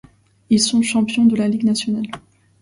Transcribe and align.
Ils 0.49 0.59
sont 0.59 0.81
champions 0.81 1.27
de 1.27 1.35
la 1.35 1.47
Ligue 1.47 1.63
nationale. 1.63 2.07